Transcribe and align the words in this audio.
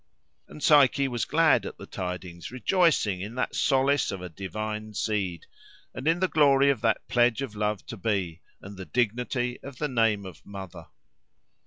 And 0.47 0.63
Psyche 0.63 1.07
was 1.07 1.25
glad 1.25 1.63
at 1.63 1.77
the 1.77 1.85
tidings, 1.85 2.49
rejoicing 2.49 3.21
in 3.21 3.35
that 3.35 3.53
solace 3.55 4.11
of 4.11 4.19
a 4.19 4.29
divine 4.29 4.95
seed, 4.95 5.45
and 5.93 6.07
in 6.07 6.19
the 6.19 6.27
glory 6.27 6.71
of 6.71 6.81
that 6.81 7.07
pledge 7.07 7.43
of 7.43 7.55
love 7.55 7.85
to 7.85 7.97
be, 7.97 8.41
and 8.63 8.77
the 8.77 8.85
dignity 8.85 9.59
of 9.61 9.77
the 9.77 9.87
name 9.87 10.25
of 10.25 10.43
mother. 10.43 10.87